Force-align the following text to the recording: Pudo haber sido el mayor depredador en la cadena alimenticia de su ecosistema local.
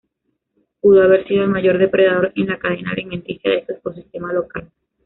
Pudo 0.81 1.03
haber 1.03 1.27
sido 1.27 1.43
el 1.43 1.49
mayor 1.51 1.77
depredador 1.77 2.33
en 2.35 2.47
la 2.47 2.57
cadena 2.57 2.89
alimenticia 2.91 3.51
de 3.51 3.65
su 3.67 3.73
ecosistema 3.73 4.33
local. 4.33 4.67